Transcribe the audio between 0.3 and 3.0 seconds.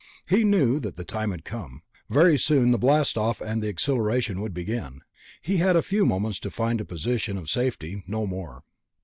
knew that the time had come. Very soon the